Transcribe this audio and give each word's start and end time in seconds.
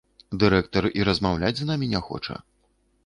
Дырэктар 0.43 0.87
і 1.01 1.05
размаўляць 1.09 1.53
з 1.59 1.69
намі 1.71 1.91
не 1.93 2.01
хоча. 2.09 2.41